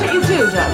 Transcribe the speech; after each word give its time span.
What 0.00 0.14
you 0.14 0.20
do, 0.22 0.50
Joe? 0.50 0.68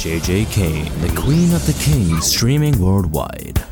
JJ 0.00 0.50
Kane, 0.50 0.92
the 1.00 1.20
Queen 1.20 1.52
of 1.54 1.66
the 1.66 1.72
Kings, 1.84 2.26
streaming 2.26 2.80
worldwide. 2.80 3.69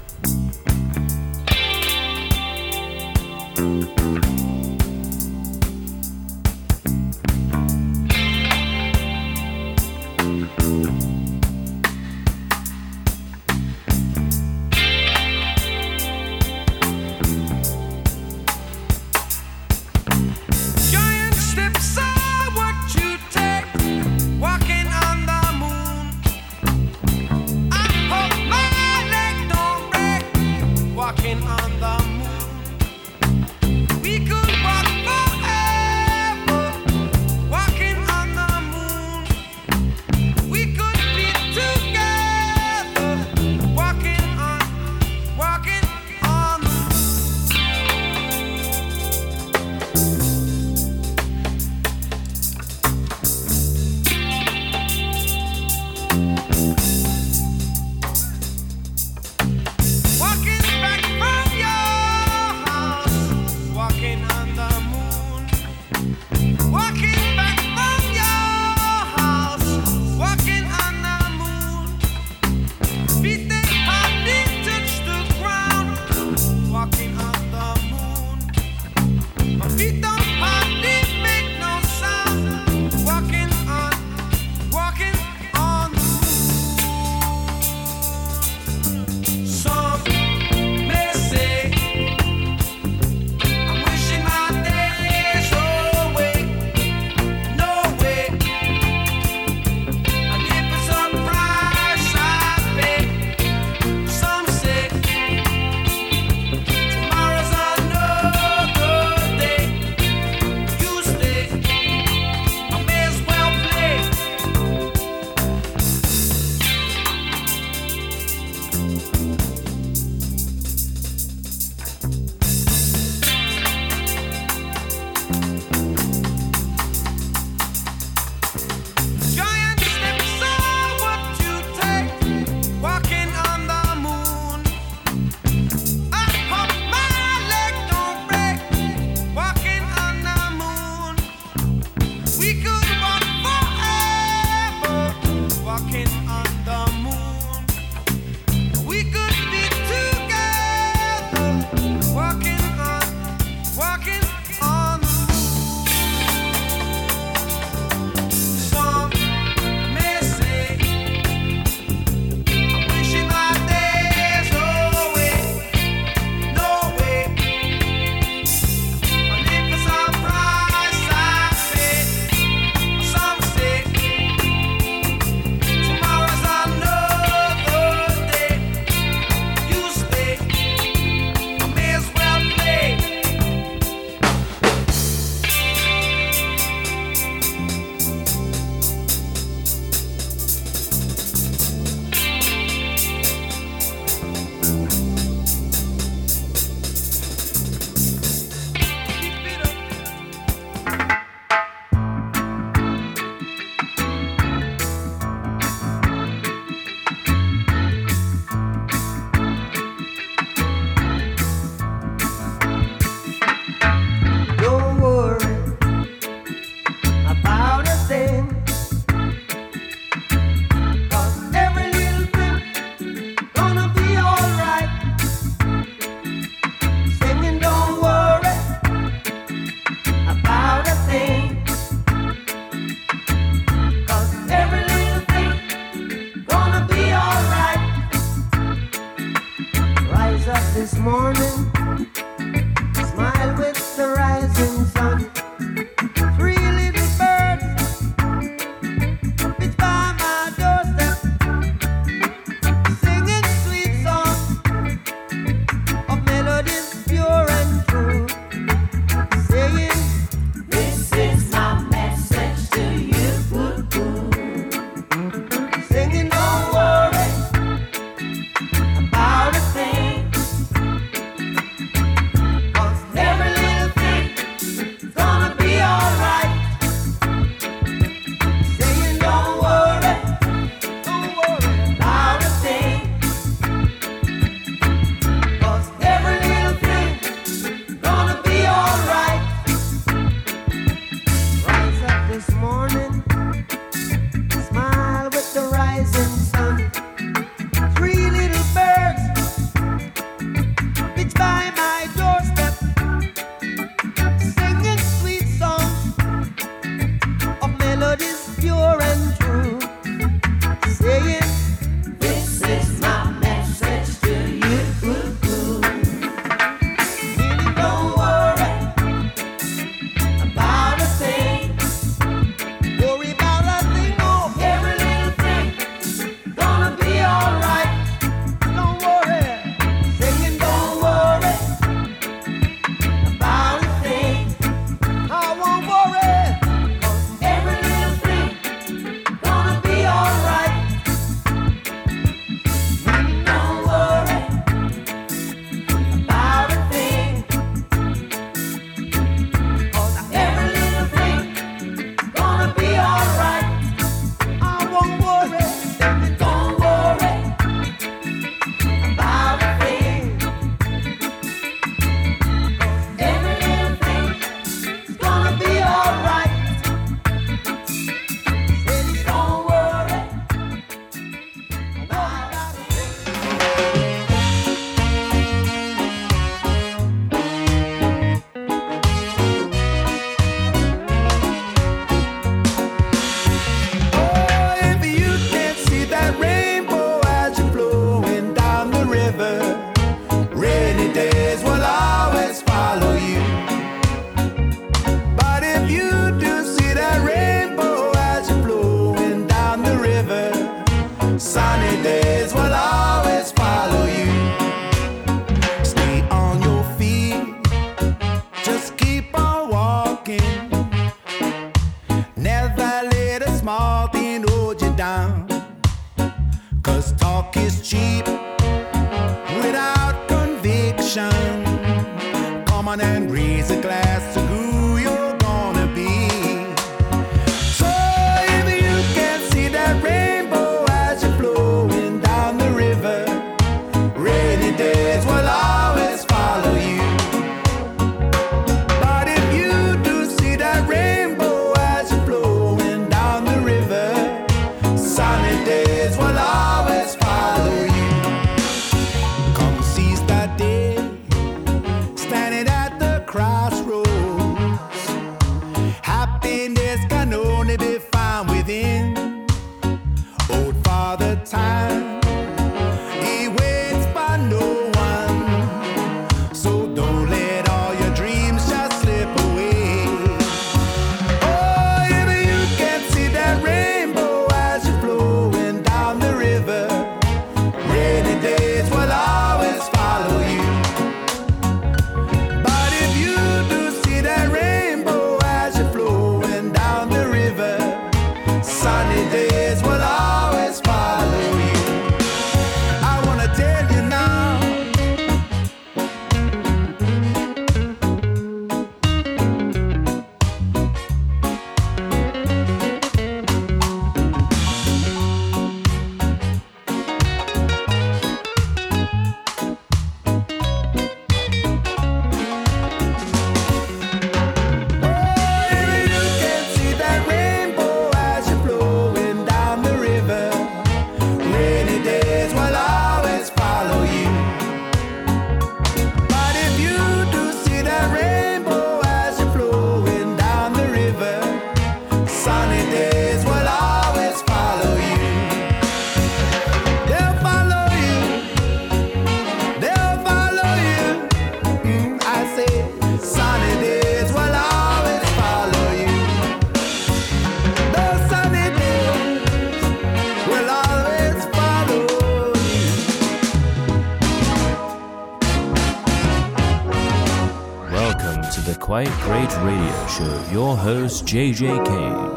Quite 558.99 559.21
Great 559.21 559.55
Radio 559.62 560.07
Show. 560.09 560.45
Your 560.50 560.76
host, 560.76 561.25
JJ 561.25 561.85
Kane. 561.87 562.31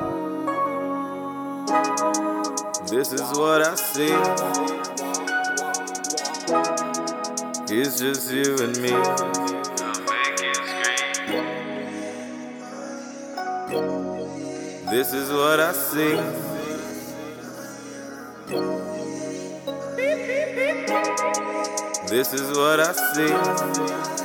This 2.86 3.12
is 3.12 3.22
what 3.36 3.63
I 3.63 3.74
see. 3.74 4.13
It's 7.75 8.00
just 8.00 8.32
you 8.32 8.58
and 8.62 8.77
me. 8.80 8.94
This 14.91 15.13
is 15.13 15.32
what 15.32 15.60
I 15.60 15.74
see. 15.74 16.15
This 22.08 22.34
is 22.36 22.56
what 22.56 22.80
I 22.80 22.94
see. 23.15 24.20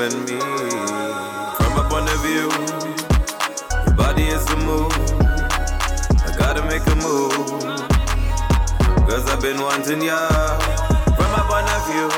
And 0.00 0.14
me. 0.26 0.38
From 1.56 1.72
my 1.76 1.86
point 1.88 2.08
of 2.10 2.18
view, 2.26 2.50
your 3.86 3.94
body 3.94 4.24
is 4.24 4.44
a 4.50 4.56
move. 4.56 4.92
I 6.26 6.34
gotta 6.36 6.62
make 6.66 6.84
a 6.86 6.96
move. 6.96 7.32
Cause 9.08 9.28
I've 9.30 9.40
been 9.40 9.60
wanting 9.60 10.02
ya. 10.02 10.18
From 11.16 11.30
my 11.30 11.42
point 11.46 11.68
of 11.76 11.82
view, 11.88 12.08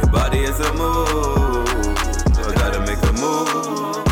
your 0.00 0.10
body 0.10 0.40
is 0.40 0.58
a 0.58 0.72
move. 0.74 1.68
I 2.46 2.54
gotta 2.54 2.80
make 2.80 3.02
a 3.02 3.12
move. 3.12 4.04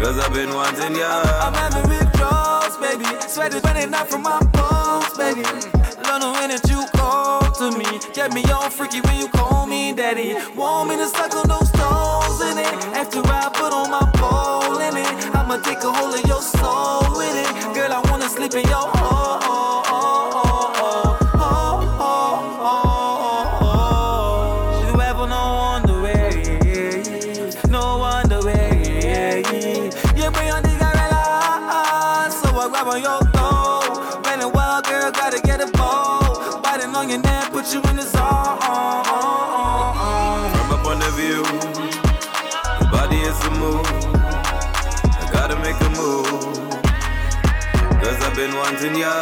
Cause 0.00 0.18
I've 0.18 0.32
been 0.32 0.54
wanting 0.54 0.96
ya. 0.96 1.22
I'm 1.44 1.52
having 1.52 1.88
withdrawals, 1.90 2.76
baby. 2.78 3.04
Sweat 3.28 3.52
is 3.52 3.62
running 3.64 3.92
out 3.92 4.08
from 4.08 4.22
my 4.22 4.38
bones, 4.56 5.12
baby. 5.18 5.42
Love 6.08 6.20
the 6.22 6.30
way 6.32 6.46
that 6.48 6.64
you 6.70 6.86
call 6.96 7.42
to 7.52 7.76
me. 7.76 8.00
Get 8.14 8.32
me 8.32 8.42
all 8.50 8.70
freaky 8.70 9.00
when 9.02 9.18
you 9.20 9.28
daddy. 9.98 10.36
Want 10.54 10.90
me 10.90 10.96
to 10.96 11.08
suck 11.08 11.34
on 11.34 11.48
those 11.48 11.68
stones 11.74 12.40
in 12.48 12.56
it. 12.56 12.74
After 12.94 13.20
I 13.24 13.50
put 13.52 13.72
on 13.72 13.90
my 13.90 14.06
pole 14.14 14.78
in 14.78 14.96
it, 14.96 15.34
I'ma 15.34 15.56
take 15.58 15.82
a 15.82 15.90
hold 15.92 16.14
of 16.14 16.27
I 43.76 45.30
gotta 45.32 45.56
make 45.60 45.78
a 45.80 45.90
move. 46.00 46.68
Cause 48.02 48.18
I've 48.22 48.34
been 48.34 48.54
wanting 48.54 48.96
ya. 48.96 49.12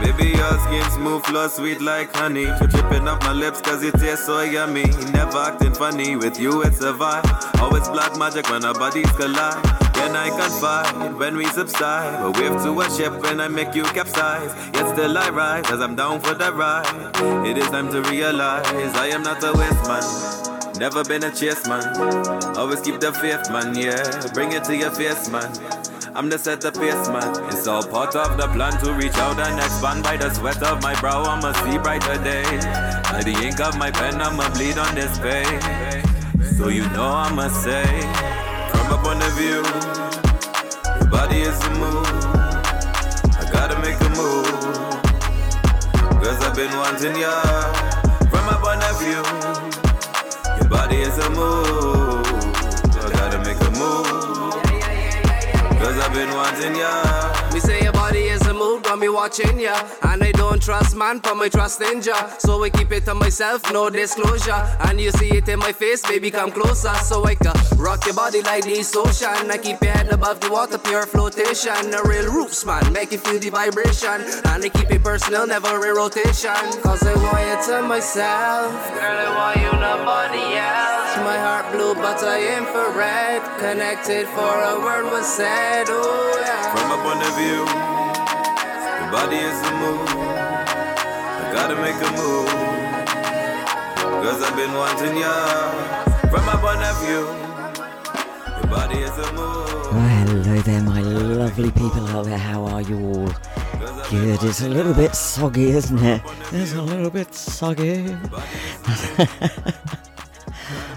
Baby, 0.00 0.36
your 0.36 0.58
skin 0.58 0.90
smooth, 0.90 1.24
flow 1.24 1.48
sweet 1.48 1.80
like 1.80 2.14
honey. 2.14 2.42
You're 2.42 2.68
dripping 2.68 3.08
off 3.08 3.20
my 3.22 3.32
lips 3.32 3.60
cause 3.60 3.82
you 3.82 3.92
so 4.16 4.42
yummy. 4.42 4.84
Never 5.12 5.38
acting 5.38 5.74
funny, 5.74 6.16
with 6.16 6.38
you 6.38 6.62
it's 6.62 6.80
a 6.80 6.92
vibe. 6.92 7.60
Always 7.60 7.88
black 7.88 8.16
magic 8.18 8.48
when 8.50 8.64
our 8.64 8.74
bodies 8.74 9.10
collide. 9.12 9.62
Then 9.94 10.14
I 10.14 10.28
confide 10.30 11.14
when 11.18 11.36
we 11.36 11.46
subside. 11.46 12.22
A 12.22 12.30
wave 12.30 12.62
to 12.62 12.80
a 12.80 12.90
ship 12.90 13.20
when 13.22 13.40
I 13.40 13.48
make 13.48 13.74
you 13.74 13.84
capsize. 13.84 14.54
Yet 14.74 14.92
still 14.94 15.18
I 15.18 15.30
rise 15.30 15.70
as 15.70 15.80
I'm 15.80 15.96
down 15.96 16.20
for 16.20 16.34
the 16.34 16.52
ride. 16.52 16.86
It 17.46 17.58
is 17.58 17.68
time 17.68 17.90
to 17.92 18.02
realize 18.02 18.66
I 18.94 19.08
am 19.08 19.22
not 19.22 19.42
a 19.42 19.52
waste 19.52 19.84
man. 19.88 20.37
Never 20.78 21.02
been 21.02 21.24
a 21.24 21.30
chase 21.34 21.66
man. 21.66 21.82
Always 22.56 22.80
keep 22.80 23.00
the 23.00 23.12
faith, 23.12 23.50
man, 23.50 23.74
yeah. 23.74 24.30
Bring 24.32 24.52
it 24.52 24.62
to 24.64 24.76
your 24.76 24.92
face, 24.92 25.28
man. 25.28 25.50
I'm 26.14 26.28
the 26.28 26.38
set 26.38 26.60
the 26.60 26.70
pace, 26.70 27.08
man. 27.08 27.34
It's 27.52 27.66
all 27.66 27.82
part 27.82 28.14
of 28.14 28.36
the 28.36 28.46
plan 28.54 28.78
to 28.84 28.92
reach 28.92 29.16
out 29.18 29.40
and 29.40 29.58
expand 29.58 30.04
by 30.04 30.16
the 30.16 30.32
sweat 30.32 30.62
of 30.62 30.80
my 30.80 30.94
brow. 31.00 31.24
I'ma 31.24 31.52
see 31.64 31.78
brighter 31.78 32.22
day. 32.22 32.44
By 33.10 33.22
the 33.24 33.34
ink 33.42 33.58
of 33.60 33.76
my 33.76 33.90
pen, 33.90 34.22
I'ma 34.22 34.48
bleed 34.54 34.78
on 34.78 34.94
this 34.94 35.18
page. 35.18 35.46
So 36.56 36.68
you 36.68 36.88
know 36.90 37.08
I'ma 37.10 37.48
say, 37.48 37.86
from 38.70 38.86
a 38.94 38.98
point 39.02 39.22
of 39.22 39.32
view, 39.34 39.62
your 41.00 41.10
body 41.10 41.40
is 41.42 41.58
a 41.58 41.70
move. 41.74 42.06
I 43.34 43.50
gotta 43.50 43.78
make 43.80 43.98
a 43.98 44.10
move. 44.14 44.46
Cause 46.22 46.38
I've 46.40 46.54
been 46.54 46.70
wanting 46.78 47.16
ya. 47.18 47.34
From 48.30 48.46
my 48.46 48.56
point 48.62 48.82
of 48.86 48.94
view, 49.02 49.87
body 50.68 50.96
is 50.96 51.16
a 51.18 51.30
move. 51.30 52.26
I 53.04 53.10
gotta 53.12 53.38
make 53.38 53.60
a 53.60 53.70
move. 53.70 54.52
Cause 55.80 55.98
I've 55.98 56.12
been 56.12 56.30
wanting 56.34 56.76
ya. 56.76 57.17
Me 58.96 59.08
say 59.08 59.08
watching 59.08 59.60
ya. 59.60 59.74
And 60.02 60.22
I 60.22 60.32
don't 60.32 60.62
trust 60.62 60.96
man, 60.96 61.18
but 61.18 61.34
my 61.34 61.48
trust 61.48 61.80
in 61.80 62.02
ya. 62.02 62.28
So 62.38 62.62
I 62.64 62.70
keep 62.70 62.92
it 62.92 63.04
to 63.04 63.14
myself, 63.14 63.62
no 63.72 63.90
disclosure. 63.90 64.62
And 64.80 65.00
you 65.00 65.10
see 65.12 65.30
it 65.36 65.48
in 65.48 65.58
my 65.58 65.72
face, 65.72 66.02
baby, 66.02 66.30
come 66.30 66.50
closer. 66.50 66.94
So 67.04 67.24
I 67.24 67.34
can 67.34 67.54
rock 67.76 68.04
your 68.06 68.14
body 68.14 68.42
like 68.42 68.64
this 68.64 68.94
ocean. 68.96 69.50
I 69.50 69.58
keep 69.58 69.82
your 69.82 69.92
head 69.92 70.08
above 70.08 70.40
the 70.40 70.50
water, 70.50 70.78
pure 70.78 71.06
flotation. 71.06 71.94
A 71.94 72.02
real 72.08 72.32
roots 72.32 72.64
man, 72.64 72.92
make 72.92 73.12
you 73.12 73.18
feel 73.18 73.38
the 73.38 73.50
vibration. 73.50 74.22
And 74.44 74.64
I 74.64 74.68
keep 74.68 74.90
it 74.90 75.02
personal, 75.02 75.46
never 75.46 75.74
in 75.86 75.94
rotation. 75.94 76.62
Cause 76.82 77.02
I 77.02 77.14
want 77.14 77.68
you 77.68 77.74
to 77.74 77.82
myself. 77.82 78.72
Girl, 78.94 79.18
I 79.24 79.28
want 79.36 79.56
you, 79.64 79.72
nobody 79.78 80.44
else. 80.56 81.16
My 81.28 81.38
heart 81.38 81.72
blue, 81.72 81.94
but 81.94 82.22
I 82.22 82.58
infrared. 82.58 83.42
Connected 83.58 84.26
for 84.28 84.54
a 84.72 84.80
word 84.80 85.04
was 85.04 85.26
said. 85.26 85.86
Oh, 85.88 86.38
yeah. 86.40 86.74
From 86.74 86.88
my 86.88 86.98
point 87.02 87.22
of 87.26 87.34
view, 87.36 87.97
body 89.10 89.36
is 89.36 89.58
a 89.62 89.72
move. 89.80 90.08
I 90.08 91.50
gotta 91.52 91.76
make 91.76 91.96
a 91.96 92.10
move. 92.20 92.48
Cause 94.22 94.42
I've 94.42 94.56
been 94.56 94.72
wanting 94.74 95.16
ya. 95.16 95.34
From 96.30 96.44
my 96.44 96.56
point 96.64 96.82
of 96.90 96.96
view, 97.04 97.24
your 98.58 98.68
body 98.68 98.98
is 98.98 99.16
a 99.16 99.32
move. 99.32 99.68
Oh, 99.90 100.08
hello 100.26 100.60
there, 100.60 100.82
my 100.82 101.00
lovely 101.00 101.70
people 101.70 102.06
out 102.08 102.26
there. 102.26 102.36
How 102.38 102.64
are 102.66 102.82
you 102.82 102.98
all? 102.98 103.32
Good. 104.10 104.42
It's 104.42 104.60
a 104.62 104.68
little 104.68 104.94
bit 104.94 105.14
soggy, 105.14 105.70
isn't 105.70 105.98
it? 105.98 106.22
It's 106.52 106.74
a 106.74 106.82
little 106.82 107.10
bit 107.10 107.34
soggy. 107.34 108.14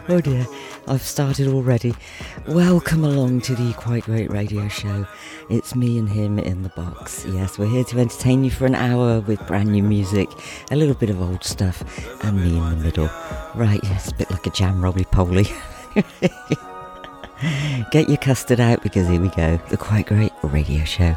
oh 0.09 0.19
dear, 0.21 0.45
I've 0.87 1.01
started 1.01 1.47
already. 1.47 1.93
Welcome 2.47 3.03
along 3.03 3.41
to 3.41 3.55
the 3.55 3.73
Quite 3.73 4.03
Great 4.05 4.31
Radio 4.31 4.67
Show. 4.67 5.05
It's 5.49 5.75
me 5.75 5.97
and 5.97 6.09
him 6.09 6.39
in 6.39 6.63
the 6.63 6.69
box. 6.69 7.25
Yes, 7.25 7.57
we're 7.57 7.67
here 7.67 7.83
to 7.85 7.99
entertain 7.99 8.43
you 8.43 8.49
for 8.49 8.65
an 8.65 8.75
hour 8.75 9.21
with 9.21 9.45
brand 9.47 9.71
new 9.71 9.83
music, 9.83 10.29
a 10.71 10.75
little 10.75 10.95
bit 10.95 11.09
of 11.09 11.21
old 11.21 11.43
stuff, 11.43 11.83
and 12.23 12.41
me 12.41 12.57
in 12.57 12.69
the 12.69 12.75
middle. 12.77 13.09
Right, 13.55 13.79
it's 13.83 14.11
a 14.11 14.15
bit 14.15 14.31
like 14.31 14.47
a 14.47 14.51
jam 14.51 14.83
roly 14.83 15.05
poly. 15.05 15.47
Get 17.91 18.07
your 18.07 18.17
custard 18.17 18.59
out 18.59 18.81
because 18.83 19.07
here 19.07 19.21
we 19.21 19.29
go. 19.29 19.57
The 19.69 19.77
Quite 19.77 20.07
Great 20.07 20.31
Radio 20.43 20.83
Show. 20.83 21.15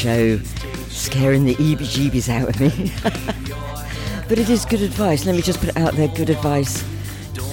Show. 0.00 0.38
scaring 0.88 1.44
the 1.44 1.54
EBGBs 1.56 2.30
out 2.30 2.48
of 2.48 2.58
me. 2.58 2.90
but 4.28 4.38
it 4.38 4.48
is 4.48 4.64
good 4.64 4.80
advice. 4.80 5.26
Let 5.26 5.34
me 5.34 5.42
just 5.42 5.60
put 5.60 5.68
it 5.68 5.76
out 5.76 5.92
there 5.92 6.08
good 6.08 6.30
advice. 6.30 6.82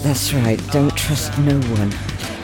That's 0.02 0.34
right, 0.34 0.58
don't 0.72 0.96
trust 0.96 1.38
no 1.40 1.60
one. 1.76 1.94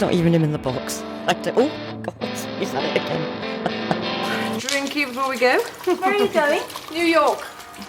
Not 0.02 0.14
even 0.14 0.34
him 0.34 0.44
in 0.44 0.52
the 0.52 0.58
box. 0.58 1.02
I 1.28 1.34
don't, 1.34 1.58
oh, 1.58 2.02
God, 2.04 2.16
he's 2.60 2.72
had 2.72 2.84
it 2.84 2.98
again. 2.98 4.60
Drinky 4.60 5.06
before 5.08 5.30
we 5.30 5.40
go. 5.40 5.60
Where 5.86 6.14
are 6.14 6.18
you 6.18 6.28
going? 6.28 6.64
New 6.92 7.06
York. 7.06 7.40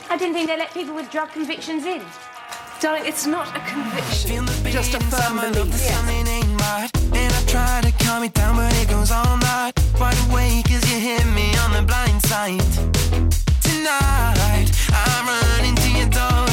I 0.09 0.17
didn't 0.17 0.35
think 0.35 0.49
they 0.49 0.57
let 0.57 0.73
people 0.73 0.95
with 0.95 1.11
drug 1.11 1.31
convictions 1.33 1.85
in. 1.85 2.01
Darling, 2.81 3.07
it's 3.07 3.27
not 3.27 3.49
a 3.57 3.61
conviction, 3.69 4.47
just 4.71 4.95
a 4.95 5.01
firm 5.01 5.41
belief. 5.41 5.67
that 6.59 6.94
try 7.55 7.81
to 7.83 7.93
calm 8.05 8.25
it 8.25 8.35
down, 8.35 8.57
but 8.57 8.73
it 8.83 8.89
goes 8.89 9.13
all 9.13 9.37
night. 9.37 9.73
Wide 10.01 10.19
awake 10.29 10.69
as 10.73 10.83
you 10.91 10.99
hit 10.99 11.25
me 11.39 11.47
on 11.63 11.71
the 11.77 11.83
blind 11.91 12.21
side. 12.31 12.71
Tonight, 13.69 14.67
I'm 14.91 15.27
running 15.29 15.77
to 15.77 15.89
your 15.99 16.11
door 16.19 16.44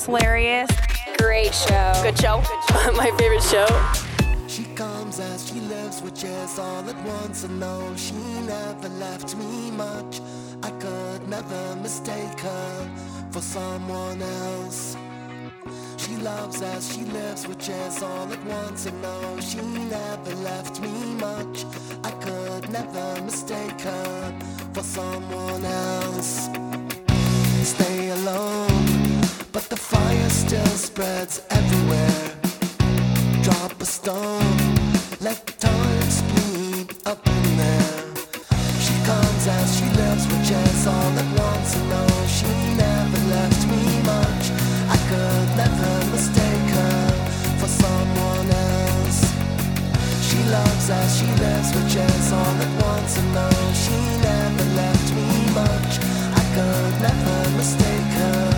just 0.00 0.06
hilarious. 0.06 0.70
Great 1.18 1.54
show. 1.54 1.92
Good 2.02 2.18
show. 2.18 2.38
My 2.96 3.10
favorite 3.18 3.42
show. 3.42 3.68
She 4.48 4.64
comes 4.74 5.20
as 5.20 5.48
she 5.48 5.60
lives, 5.60 6.00
which 6.02 6.24
is 6.24 6.58
all 6.58 6.88
at 6.88 6.96
once. 7.04 7.44
And 7.44 7.60
no, 7.60 7.94
she 7.96 8.14
never 8.46 8.88
left 8.88 9.36
me 9.36 9.70
much. 9.72 10.20
I 10.62 10.70
could 10.82 11.28
never 11.28 11.76
mistake 11.76 12.40
her 12.40 12.90
for 13.30 13.40
someone 13.42 14.22
else. 14.22 14.96
She 15.98 16.16
loves 16.16 16.62
as 16.62 16.94
she 16.94 17.02
lives, 17.04 17.46
which 17.46 17.68
is 17.68 18.02
all 18.02 18.32
at 18.32 18.44
once. 18.44 18.86
And 18.86 19.02
no, 19.02 19.40
she 19.40 19.60
never 19.60 20.34
left 20.36 20.80
me 20.80 21.14
much. 21.26 21.64
I 22.04 22.10
could 22.24 22.70
never 22.70 23.22
mistake 23.22 23.80
her 23.82 24.38
for 24.72 24.82
someone 24.82 25.64
else. 25.64 26.48
Stay 27.62 28.08
alone, 28.08 28.69
spreads 30.76 31.42
everywhere 31.50 32.40
drop 33.42 33.80
a 33.80 33.84
stone, 33.84 34.56
let 35.20 35.46
time 35.58 36.10
speed 36.10 36.94
up 37.06 37.26
in 37.26 37.56
there. 37.56 38.04
She 38.84 38.94
comes 39.10 39.44
as 39.58 39.68
she 39.78 39.86
lives, 40.00 40.24
which 40.32 40.50
is 40.50 40.86
all 40.86 41.12
at 41.22 41.30
once. 41.38 41.70
And 41.76 41.88
no, 41.94 42.04
she 42.36 42.52
never 42.84 43.20
left 43.34 43.62
me 43.72 43.82
much. 44.14 44.44
I 44.94 44.98
could 45.10 45.48
never 45.62 45.92
mistake 46.14 46.68
her 46.78 47.00
for 47.60 47.70
someone 47.84 48.48
else. 48.68 49.20
She 50.28 50.40
loves 50.56 50.90
as 50.90 51.10
she 51.18 51.28
all 52.32 52.56
at 52.66 52.72
once. 52.90 53.12
And 53.18 53.32
she 53.82 53.98
never 54.28 54.64
left 54.80 55.08
me 55.18 55.28
much. 55.62 55.92
I 56.40 56.44
could 56.54 56.94
never 57.08 57.56
mistake 57.56 58.12
her 58.22 58.49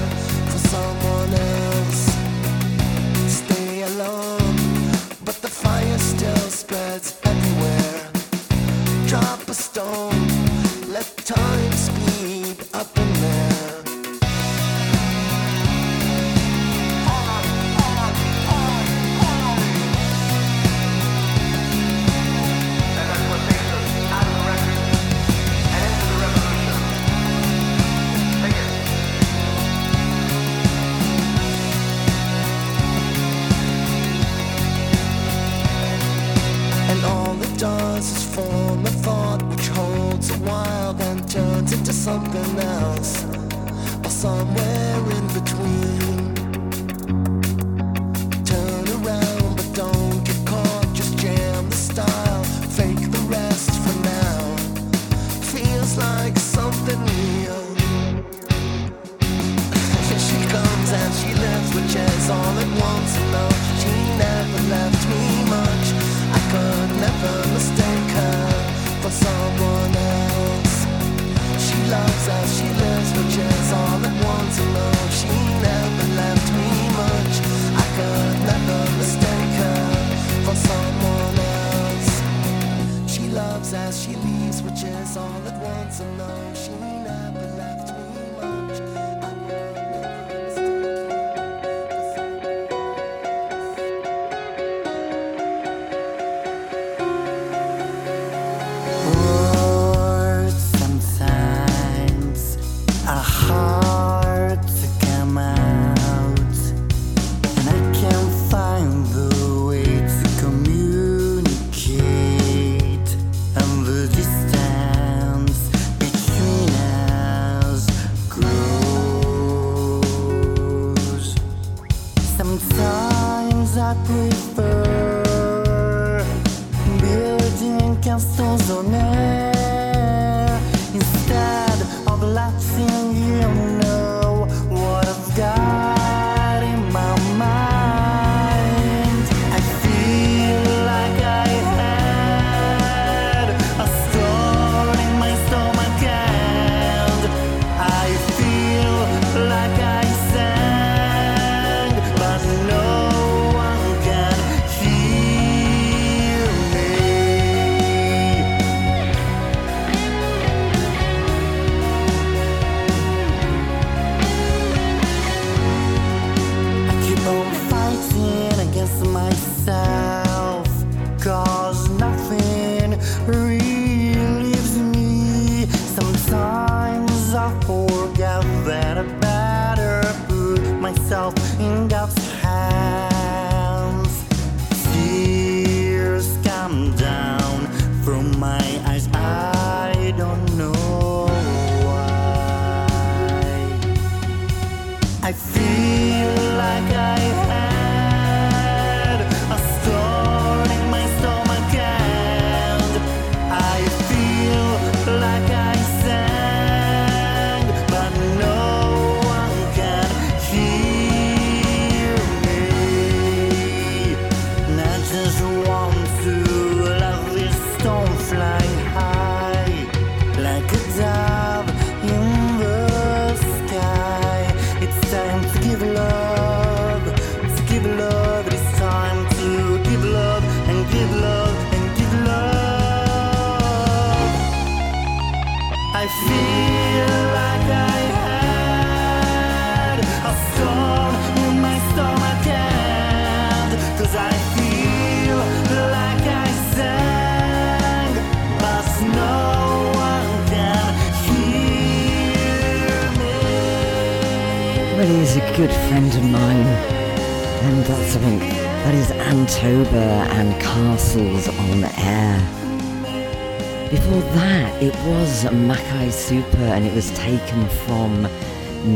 good 255.63 255.89
friend 255.89 256.13
of 256.13 256.25
mine, 256.25 256.67
and 256.67 257.85
that's 257.85 258.15
something 258.15 258.41
that 258.41 258.95
is 258.97 259.13
Antoba 259.13 260.27
and 260.35 260.61
Castles 260.61 261.47
on 261.47 261.85
Air. 261.99 263.89
Before 263.89 264.23
that, 264.35 264.83
it 264.83 264.93
was 265.07 265.45
Magi 265.53 266.09
Supa, 266.09 266.57
and 266.57 266.85
it 266.85 266.93
was 266.93 267.17
taken 267.17 267.69
from 267.87 268.23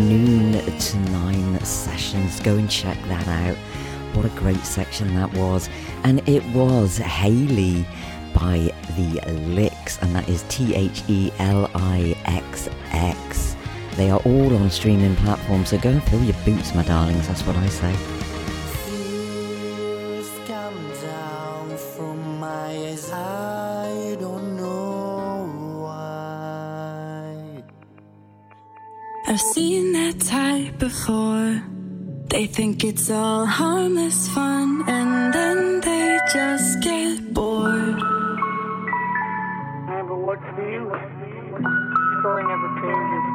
noon 0.09 0.55
to 0.55 0.97
nine 1.13 1.65
sessions. 1.65 2.41
Go 2.41 2.57
and 2.57 2.69
check 2.69 2.99
that 3.05 3.29
out. 3.29 3.57
What 4.17 4.27
a 4.27 4.31
great 4.31 4.65
section 4.65 5.15
that 5.15 5.33
was, 5.35 5.71
and 6.03 6.29
it 6.29 6.45
was 6.53 6.99
Hayley 6.99 7.87
by 8.35 8.75
the 8.97 9.21
Lixx, 9.55 10.03
and 10.03 10.13
that 10.17 10.29
is 10.29 10.45
T 10.49 10.75
H 10.75 11.05
E 11.07 11.31
L 11.39 11.71
I 11.77 12.17
X 12.25 12.69
X. 12.91 13.56
They 13.97 14.11
are 14.11 14.21
all 14.21 14.55
on 14.55 14.71
streaming 14.71 15.17
platforms, 15.17 15.71
so 15.71 15.79
go 15.79 15.91
and 15.91 16.03
fill 16.05 16.23
your 16.23 16.37
boots, 16.45 16.75
my 16.75 16.83
darlings, 16.83 17.27
that's 17.29 17.43
what 17.47 17.57
I 17.57 17.69
say. 17.69 17.95
I've 29.29 29.41
seen 29.41 29.93
that 29.93 30.21
type 30.21 30.79
before. 30.79 31.63
They 32.29 32.47
think 32.47 32.85
it's 32.85 33.11
all 33.11 33.45
harmless 33.45 34.29
fun, 34.29 34.85
and 34.89 35.35
then 35.35 35.81
they 35.81 36.19
just 36.33 36.81
get 36.81 37.35
bored. 37.35 37.99
Never 39.89 40.17
what's 40.27 40.49
new, 40.57 40.89
story 42.21 42.45
never 42.47 42.69
changes. 42.81 43.26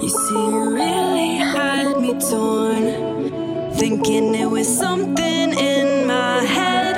You 0.00 0.08
see, 0.08 0.34
you 0.34 0.74
really 0.74 1.36
had 1.36 2.00
me 2.00 2.12
torn, 2.18 3.72
thinking 3.74 4.34
it 4.34 4.50
was 4.50 4.66
something 4.66 5.52
in 5.52 6.06
my 6.06 6.42
head. 6.44 6.91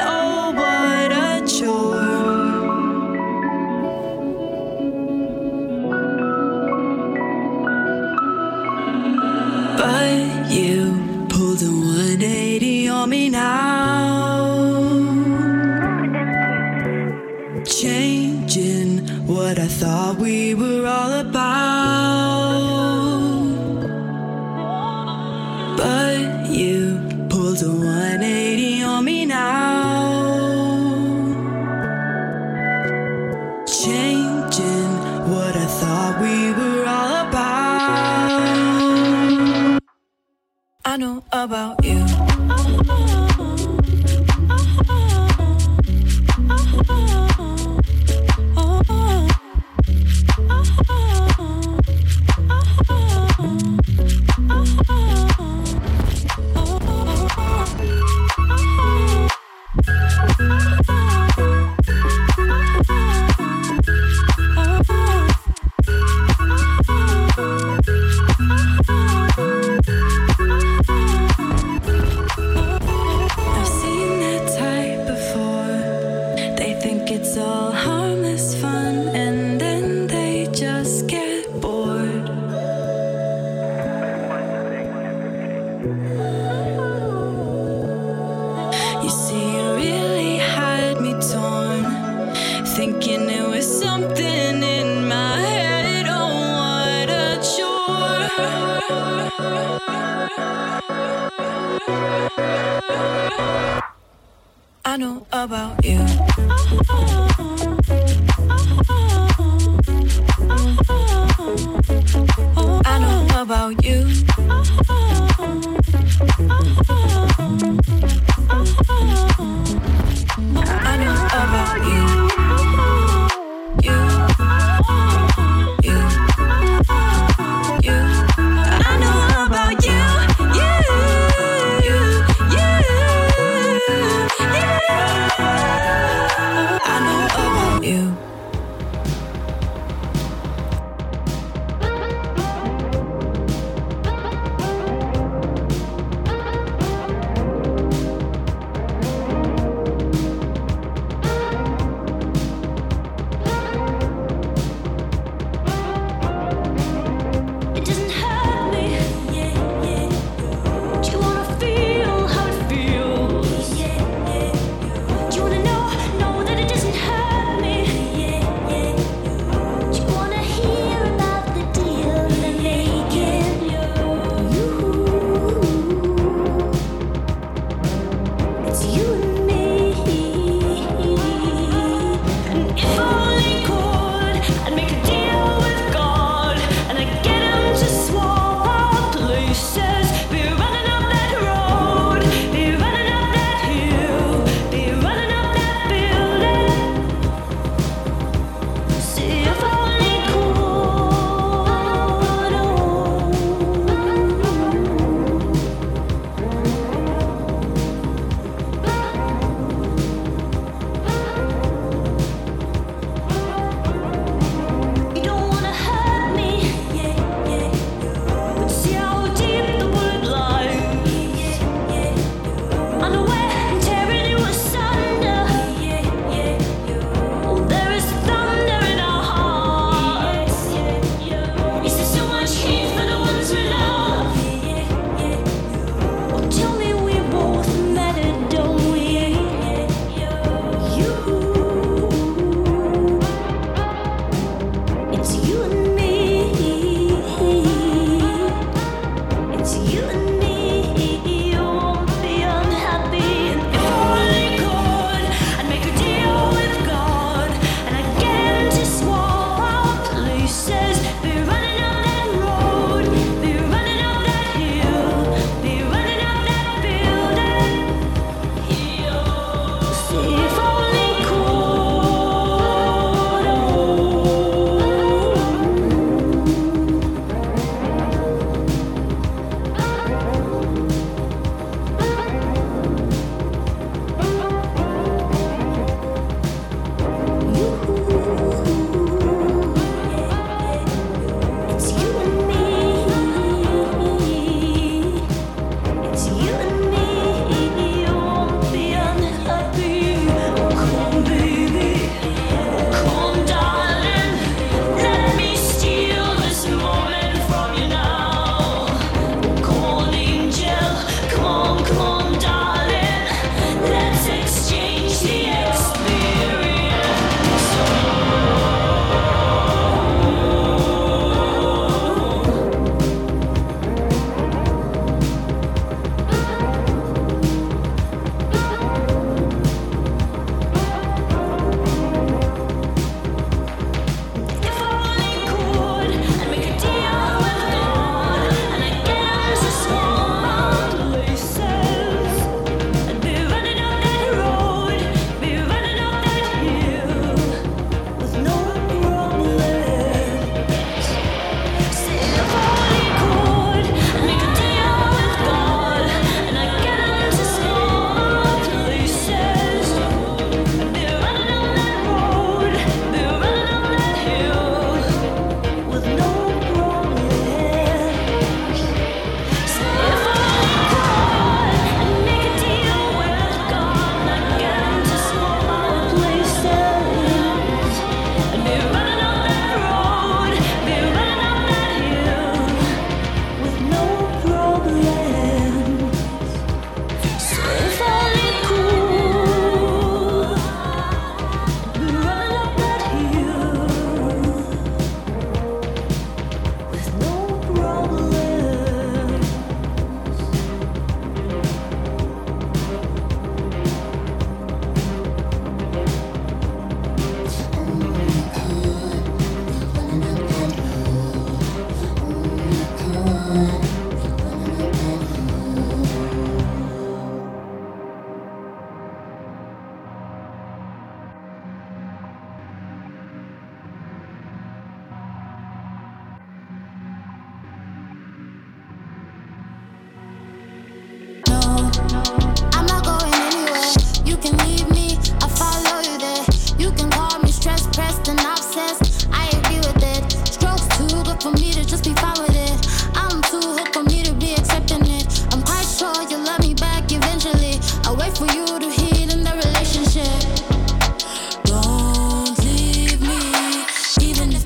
I 117.63 118.04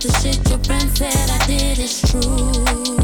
the 0.00 0.12
shit 0.20 0.48
your 0.48 0.58
friend 0.61 0.96
said 0.96 1.30
I 1.30 1.46
did 1.46 1.78
is 1.78 2.00
true. 2.02 2.97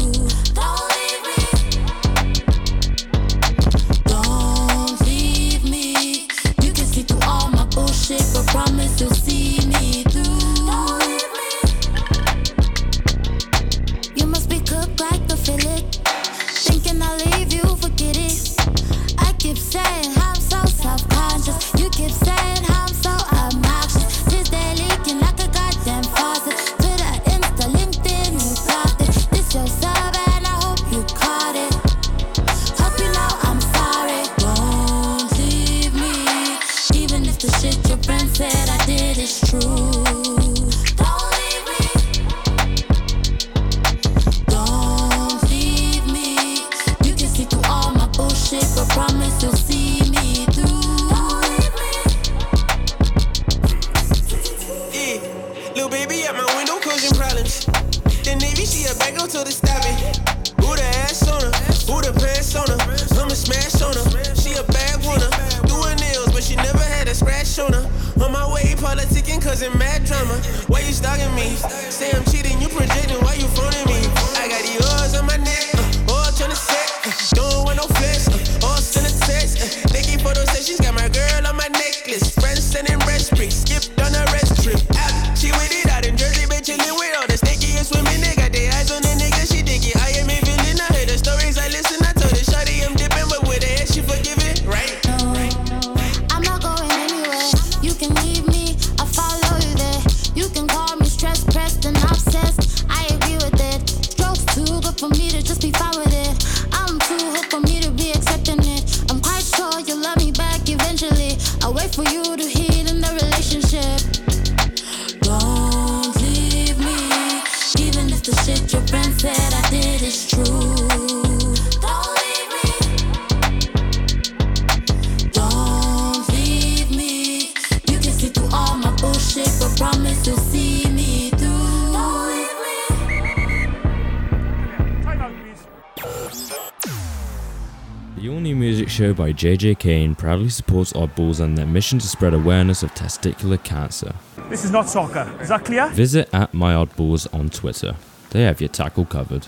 Show 139.05 139.13
by 139.13 139.31
JJ 139.31 139.77
Kane 139.77 140.15
proudly 140.15 140.49
supports 140.49 140.91
Oddballs 140.93 141.39
and 141.39 141.55
their 141.55 141.67
mission 141.67 141.99
to 141.99 142.07
spread 142.07 142.33
awareness 142.33 142.81
of 142.81 142.91
testicular 142.95 143.63
cancer. 143.63 144.15
This 144.49 144.65
is 144.65 144.71
not 144.71 144.89
soccer. 144.89 145.31
Is 145.39 145.49
that 145.49 145.63
clear? 145.63 145.89
Visit 145.89 146.27
at 146.33 146.53
my 146.55 146.73
MyOddballs 146.73 147.31
on 147.31 147.49
Twitter. 147.49 147.95
They 148.31 148.41
have 148.43 148.61
your 148.61 148.69
tackle 148.69 149.05
covered. 149.05 149.45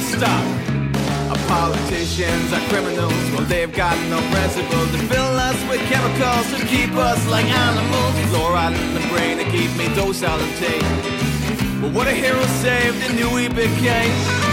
Bullshit 0.00 0.18
stops. 0.18 0.70
Our 1.30 1.36
politicians 1.46 2.52
are 2.52 2.68
criminals, 2.68 3.12
well 3.32 3.44
they've 3.46 3.72
got 3.72 3.96
no 4.08 4.20
principles. 4.30 4.92
They 4.92 5.06
fill 5.06 5.38
us 5.38 5.56
with 5.68 5.80
chemicals 5.88 6.58
to 6.58 6.66
keep 6.66 6.92
us 6.96 7.26
like 7.28 7.46
animals. 7.46 8.14
Fluoride 8.30 8.74
in 8.74 8.94
the 8.94 9.08
brain 9.08 9.38
to 9.38 9.44
keep 9.44 9.74
me 9.76 9.94
docile 9.94 10.38
and 10.40 10.56
tame. 10.56 11.80
But 11.80 11.92
what 11.92 12.06
a 12.06 12.12
hero 12.12 12.42
saved 12.62 13.02
and 13.08 13.18
who 13.18 13.36
he 13.36 13.48
became. 13.48 14.49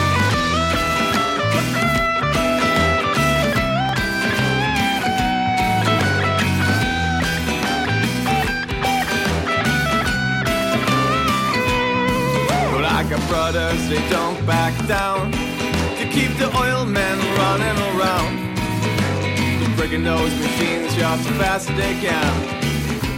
Brothers, 13.28 13.88
they 13.89 14.01
don't 14.09 14.39
back 14.45 14.73
down. 14.88 15.32
To 15.32 16.05
keep 16.11 16.32
the 16.38 16.49
oil 16.57 16.86
men 16.86 17.17
running 17.38 17.78
around. 17.91 18.55
They're 19.59 19.75
breaking 19.75 20.03
those 20.03 20.34
machines 20.39 20.95
just 20.95 21.30
as 21.30 21.38
fast 21.38 21.69
as 21.69 21.78
they 21.78 21.93
can. 21.99 22.34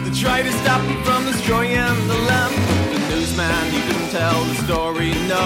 They 0.03 0.11
try 0.19 0.41
to 0.41 0.51
stop 0.61 0.81
them 0.81 1.03
from 1.03 1.25
destroying 1.25 1.97
the 2.07 2.19
land. 2.29 2.55
The 2.93 2.99
newsman, 3.09 3.65
he 3.71 3.79
didn't 3.87 4.09
tell 4.09 4.43
the 4.45 4.55
story, 4.65 5.11
no. 5.27 5.45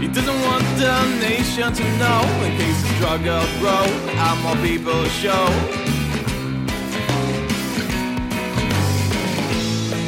He 0.00 0.08
doesn't 0.08 0.40
want 0.46 0.64
the 0.76 0.94
nation 1.20 1.72
to 1.72 1.84
know 1.98 2.20
In 2.44 2.56
case 2.58 2.82
the 2.82 2.88
struggle 2.96 3.44
grow 3.60 3.86
and 4.26 4.42
more 4.42 4.56
people 4.68 5.04
show. 5.22 5.46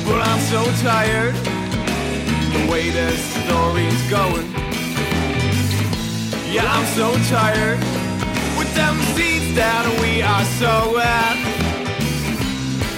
But 0.07 0.20
I'm 0.28 0.40
so 0.40 0.64
tired 0.82 1.55
the 2.57 2.72
way 2.72 2.90
this 2.90 3.20
story's 3.44 4.02
going. 4.11 4.46
Yeah, 6.52 6.64
I'm 6.64 6.86
so 6.96 7.12
tired 7.28 7.78
with 8.59 8.72
them 8.74 8.96
seeds 9.14 9.54
that 9.57 9.84
we 10.00 10.22
are 10.22 10.44
so 10.61 10.98
at. 10.98 11.36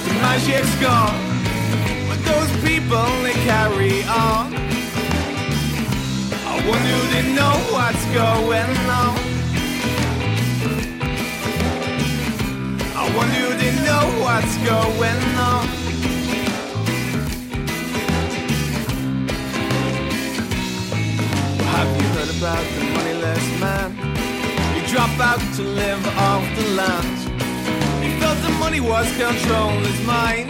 The 0.04 0.14
magic's 0.22 0.74
gone, 0.80 1.18
but 2.08 2.18
those 2.30 2.52
people 2.62 3.08
they 3.24 3.36
carry 3.50 4.02
on. 4.04 4.54
I 6.50 6.54
wonder 6.68 6.94
if 7.02 7.08
they 7.14 7.26
know 7.34 7.56
what's 7.74 8.04
going 8.14 8.74
on. 9.02 9.18
I 12.94 13.04
wonder 13.16 13.42
if 13.50 13.56
they 13.62 13.72
know 13.86 14.04
what's 14.22 14.56
going 14.58 15.22
on. 15.38 15.87
About 22.38 22.64
the 22.74 22.84
moneyless 22.94 23.60
man? 23.60 23.90
He 24.74 24.80
dropped 24.86 25.18
out 25.18 25.40
to 25.56 25.62
live 25.62 26.06
off 26.18 26.44
the 26.56 26.68
land. 26.80 27.18
He 28.02 28.10
felt 28.20 28.38
the 28.42 28.54
money 28.60 28.80
was 28.80 29.06
controlling 29.16 29.84
his 29.84 30.00
mind. 30.06 30.48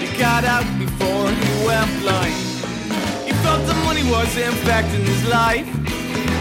He 0.00 0.08
got 0.18 0.44
out 0.44 0.64
before 0.78 1.28
he 1.28 1.66
went 1.66 1.90
blind. 2.00 2.34
He 3.26 3.32
felt 3.44 3.60
the 3.66 3.78
money 3.84 4.04
was 4.10 4.30
infecting 4.36 5.04
his 5.04 5.28
life. 5.28 5.68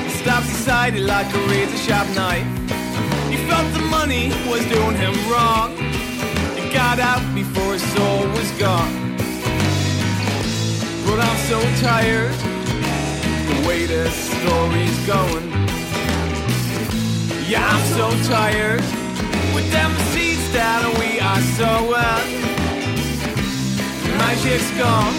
He 0.06 0.12
stopped 0.24 0.48
society 0.48 1.00
like 1.00 1.28
a 1.34 1.40
razor 1.50 1.78
sharp 1.78 2.08
knife. 2.16 2.48
He 3.30 3.38
felt 3.50 3.68
the 3.74 3.86
money 3.98 4.30
was 4.50 4.64
doing 4.68 4.96
him 4.96 5.16
wrong. 5.30 5.76
He 6.56 6.72
got 6.72 6.98
out 7.00 7.24
before 7.36 7.74
his 7.74 7.84
soul 7.94 8.22
was 8.38 8.50
gone. 8.52 8.94
But 11.06 11.20
I'm 11.20 11.40
so 11.52 11.60
tired 11.82 12.36
the 13.50 13.68
way 13.68 13.86
this 13.86 14.31
story's 14.42 14.98
going. 15.06 15.48
Yeah, 17.48 17.62
I'm 17.62 17.86
so 17.94 18.08
tired 18.28 18.82
with 19.54 19.70
them 19.72 19.92
seeds 20.12 20.52
that 20.54 20.82
we 20.98 21.20
are 21.20 21.42
so 21.60 21.72
at. 21.94 22.26
Magic's 24.18 24.72
gone, 24.82 25.14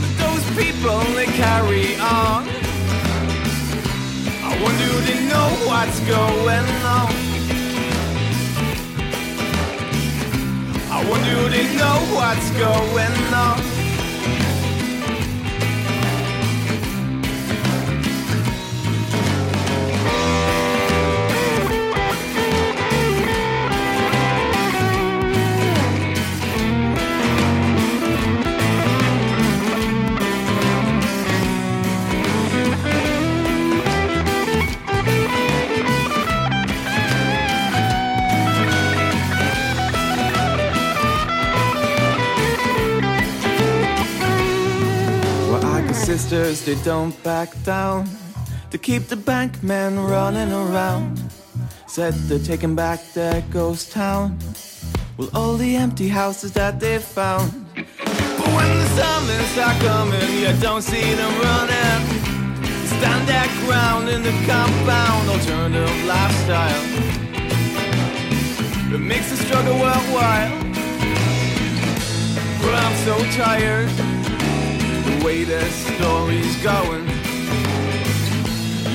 but 0.00 0.12
those 0.24 0.44
people 0.56 1.00
they 1.16 1.28
carry 1.44 1.96
on. 2.00 2.48
I 4.48 4.50
wonder 4.64 4.88
if 4.96 5.02
they 5.08 5.20
know 5.28 5.48
what's 5.68 6.00
going 6.08 6.68
on. 6.96 7.12
I 10.96 10.98
wonder 11.10 11.34
if 11.44 11.50
they 11.52 11.66
know 11.76 11.98
what's 12.16 12.50
going 12.52 13.34
on. 13.34 13.69
Got 46.50 46.66
they 46.66 46.82
don't 46.82 47.22
back 47.22 47.50
down. 47.62 48.08
To 48.70 48.78
keep 48.78 49.04
the 49.04 49.16
bank 49.16 49.62
men 49.62 49.98
running 49.98 50.52
around. 50.52 51.22
Said 51.86 52.14
they're 52.28 52.38
taking 52.40 52.74
back 52.74 53.00
their 53.12 53.42
ghost 53.52 53.92
town. 53.92 54.36
Well, 55.16 55.28
all 55.32 55.56
the 55.56 55.76
empty 55.76 56.08
houses 56.08 56.52
that 56.52 56.80
they 56.80 56.98
found. 56.98 57.52
But 57.74 58.48
when 58.56 58.70
the 58.80 58.88
summons 58.98 59.48
start 59.54 59.76
coming, 59.80 60.30
you 60.42 60.52
don't 60.60 60.82
see 60.82 61.14
them 61.14 61.34
running. 61.46 62.00
Stand 62.94 63.28
their 63.28 63.48
ground 63.64 64.08
in 64.08 64.22
the 64.22 64.34
compound 64.50 65.28
alternative 65.28 66.04
lifestyle. 66.04 66.84
It 68.94 68.98
makes 68.98 69.30
the 69.30 69.36
struggle 69.36 69.78
worthwhile. 69.78 70.58
But 72.62 72.74
I'm 72.74 72.96
so 73.06 73.16
tired 73.40 74.09
the 75.20 75.26
way 75.26 75.44
the 75.44 75.64
story's 75.70 76.56
going. 76.62 77.06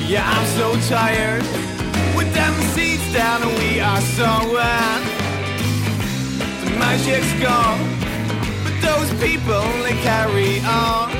Yeah, 0.06 0.24
I'm 0.24 0.46
so 0.58 0.74
tired 0.88 1.42
with 2.16 2.32
them 2.34 2.54
seats 2.74 3.12
down 3.12 3.42
and 3.42 3.58
we 3.58 3.80
are 3.80 4.00
so 4.00 4.24
uh, 4.24 4.98
The 6.64 6.70
magic's 6.78 7.32
gone, 7.42 7.80
but 8.64 8.74
those 8.80 9.10
people 9.20 9.62
they 9.82 9.96
carry 10.02 10.60
on. 10.60 11.10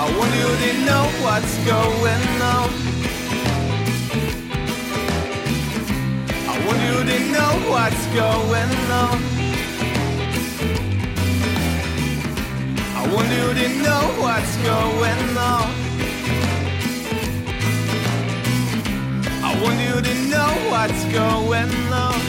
I 0.00 0.04
wonder 0.18 0.42
if 0.52 0.58
they 0.60 0.84
know 0.84 1.04
what's 1.24 1.56
going 1.64 2.24
on. 2.56 2.70
I 6.50 6.54
wonder 6.66 7.00
if 7.00 7.06
they 7.06 7.32
know 7.32 7.70
what's 7.70 8.06
going 8.14 8.90
on. 8.90 9.27
One 13.10 13.24
didn't 13.54 13.82
know 13.82 14.04
what's 14.20 14.56
going 14.58 15.38
on. 15.38 15.68
I 19.42 19.60
want 19.62 19.80
you 19.80 20.02
to 20.02 20.14
know 20.28 20.50
what's 20.68 21.04
going 21.06 21.70
on. 21.90 22.20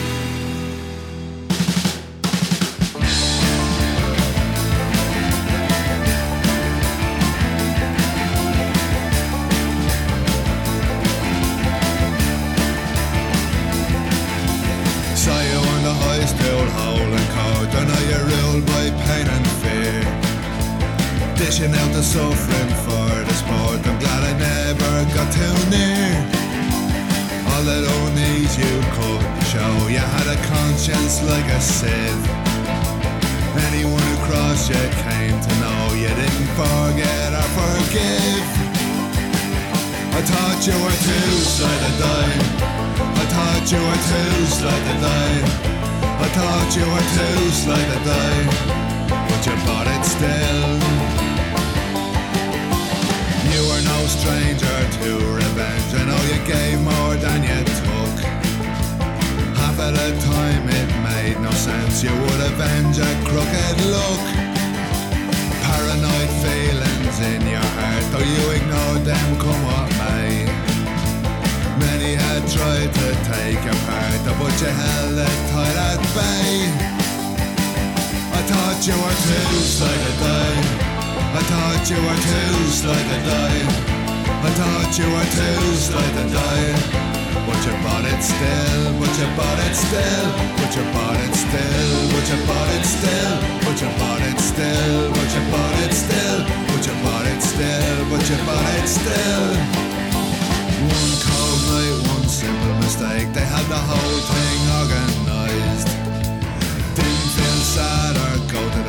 Sire 15.16 15.58
on 15.58 15.84
the 15.84 15.94
highest 15.94 16.38
hill, 16.38 16.66
howling 16.70 17.14
and 17.14 17.92
are 17.92 18.06
you 18.12 18.20
ruled 18.32 18.66
by 18.66 18.90
pain 19.06 19.28
and 19.28 19.48
fear. 19.62 20.29
Dishing 21.40 21.74
out 21.74 21.94
the 21.94 22.04
suffering 22.04 22.72
for 22.84 23.08
the 23.24 23.32
sport. 23.32 23.80
I'm 23.88 23.98
glad 24.04 24.28
I 24.28 24.36
never 24.36 24.94
got 25.16 25.32
too 25.32 25.56
near 25.72 26.12
All 27.48 27.64
that 27.64 27.80
only 27.80 28.44
you 28.60 28.74
could 28.92 29.24
show. 29.48 29.72
You 29.88 30.04
had 30.04 30.28
a 30.28 30.36
conscience 30.52 31.24
like 31.24 31.48
a 31.48 31.62
sieve 31.64 32.24
Anyone 33.72 34.04
who 34.04 34.16
crossed 34.28 34.68
you 34.68 34.84
came 35.00 35.32
to 35.32 35.54
know 35.64 35.96
You 35.96 36.12
didn't 36.12 36.52
forget 36.60 37.32
or 37.32 37.48
forgive. 37.56 38.48
I 40.12 40.22
thought 40.28 40.60
you 40.68 40.76
were 40.76 41.00
too 41.08 41.32
slow 41.56 41.72
to 41.72 41.92
die 42.04 42.36
I 43.16 43.26
thought 43.32 43.64
you 43.72 43.80
were 43.80 44.04
too 44.12 44.36
slow 44.60 44.76
to 44.76 44.96
die 45.08 45.40
I 46.20 46.28
thought 46.36 46.70
you 46.76 46.84
were 46.84 47.08
too 47.16 47.40
slow 47.64 47.80
to 47.80 48.00
die 48.04 48.44
But 49.08 49.42
you 49.48 49.56
bought 49.64 49.88
it 49.88 50.04
still 50.04 50.89
stranger 54.10 54.80
to 54.98 55.10
revenge. 55.38 55.90
I 55.94 56.02
know 56.10 56.22
you 56.34 56.42
gave 56.50 56.82
more 56.82 57.14
than 57.22 57.46
you 57.46 57.62
took. 57.62 58.18
Half 59.62 59.78
of 59.78 59.94
the 59.94 60.10
time 60.26 60.66
it 60.66 60.90
made 61.06 61.38
no 61.40 61.52
sense. 61.52 62.02
You 62.02 62.10
would 62.10 62.42
avenge 62.50 62.98
a 62.98 63.12
crooked 63.30 63.78
look. 63.94 64.24
Paranoid 65.62 66.32
feelings 66.42 67.18
in 67.22 67.42
your 67.46 67.70
heart 67.78 68.04
Though 68.12 68.26
you 68.34 68.44
ignored 68.58 69.04
them 69.06 69.30
come 69.38 69.62
what 69.70 69.90
may. 70.02 70.50
Many 71.78 72.16
had 72.18 72.44
tried 72.50 72.92
to 73.00 73.08
take 73.30 73.62
your 73.64 73.80
part 73.86 74.20
But 74.26 74.56
you 74.62 74.72
held 74.84 75.18
it 75.22 75.38
tight 75.54 75.78
at 75.90 76.02
bay. 76.18 76.56
I 78.38 78.42
thought 78.50 78.80
you 78.90 78.98
were 79.04 79.18
too 79.28 79.54
slow 79.76 79.94
to 80.06 80.14
die. 80.24 80.90
I 81.38 81.42
thought 81.50 81.84
you 81.92 82.00
were 82.08 82.22
too 82.26 82.72
slow 82.74 82.98
to 82.98 83.18
die 83.30 83.99
I 84.42 84.50
thought 84.56 84.92
you 85.00 85.08
were 85.12 85.30
too 85.36 85.76
slow 85.76 86.08
to 86.18 86.26
die. 86.32 86.72
but 87.48 87.60
you 87.66 87.76
bought 87.84 88.06
it 88.08 88.22
still, 88.24 88.84
But 89.00 89.14
you 89.20 89.28
bought 89.36 89.60
it 89.68 89.76
still, 89.76 90.28
But 90.58 90.72
you 90.76 90.86
bought 90.96 91.20
it 91.26 91.36
still, 91.36 91.92
But 92.12 92.26
you 92.32 92.40
bought 92.48 92.72
it 92.76 92.86
still, 92.86 93.36
But 93.66 93.78
you 93.82 93.90
bought 94.00 94.24
it 94.32 94.40
still, 94.40 95.10
But 95.12 95.32
you 95.36 95.44
bought 95.52 95.80
it 95.84 95.94
still, 95.94 96.70
put 96.80 96.88
your 96.88 96.96
body 97.04 97.40
still, 97.42 98.06
put 98.08 98.30
your 98.30 98.40
body 98.46 98.88
still. 98.88 99.48
One 100.88 101.14
cold 101.28 101.62
night, 101.68 101.98
one 102.08 102.28
simple 102.30 102.76
mistake, 102.80 103.28
they 103.34 103.44
had 103.44 103.66
the 103.68 103.82
whole 103.90 104.20
thing 104.32 104.60
organized. 104.80 105.90
Didn't 106.96 107.30
feel 107.36 107.60
sad 107.76 108.16
or 108.16 108.36
goaded 108.48 108.88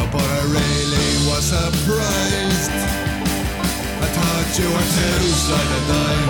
up, 0.00 0.12
but 0.12 0.22
I 0.22 0.42
really 0.50 1.10
was 1.28 1.44
surprised. 1.44 3.09
I 4.00 4.06
thought 4.16 4.50
you 4.58 4.68
were 4.72 4.88
too 4.96 5.24
like 5.52 5.70
to 5.72 5.80
die. 5.92 6.24